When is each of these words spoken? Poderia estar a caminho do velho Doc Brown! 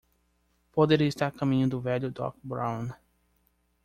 Poderia 0.71 1.07
estar 1.07 1.27
a 1.27 1.31
caminho 1.31 1.69
do 1.69 1.79
velho 1.79 2.09
Doc 2.09 2.35
Brown! 2.41 2.89